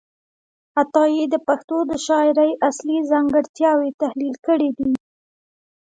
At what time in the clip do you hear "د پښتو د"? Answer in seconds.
1.29-1.91